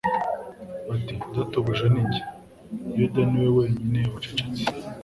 bati 0.87 1.13
"Databuja 1.35 1.85
ninjye?" 1.93 2.21
Yuda 2.97 3.21
ni 3.29 3.37
we 3.43 3.49
wenyine 3.57 3.99
wacecetse. 4.13 4.63